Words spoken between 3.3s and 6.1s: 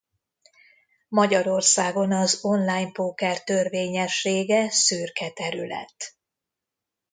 törvényessége szürke terület.